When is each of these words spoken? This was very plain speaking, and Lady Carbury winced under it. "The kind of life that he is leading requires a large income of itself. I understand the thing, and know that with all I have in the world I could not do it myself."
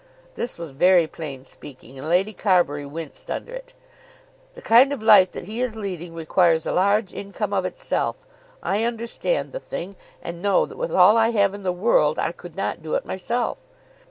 This 0.33 0.57
was 0.57 0.71
very 0.71 1.05
plain 1.05 1.45
speaking, 1.45 1.99
and 1.99 2.09
Lady 2.09 2.33
Carbury 2.33 2.87
winced 2.87 3.29
under 3.29 3.53
it. 3.53 3.73
"The 4.55 4.61
kind 4.63 4.91
of 4.91 5.03
life 5.03 5.29
that 5.33 5.45
he 5.45 5.61
is 5.61 5.75
leading 5.75 6.15
requires 6.15 6.65
a 6.65 6.71
large 6.71 7.13
income 7.13 7.53
of 7.53 7.65
itself. 7.65 8.25
I 8.63 8.83
understand 8.83 9.51
the 9.51 9.59
thing, 9.59 9.95
and 10.19 10.41
know 10.41 10.65
that 10.65 10.75
with 10.79 10.89
all 10.89 11.17
I 11.17 11.29
have 11.29 11.53
in 11.53 11.61
the 11.61 11.71
world 11.71 12.17
I 12.17 12.31
could 12.31 12.55
not 12.55 12.81
do 12.81 12.95
it 12.95 13.05
myself." 13.05 13.59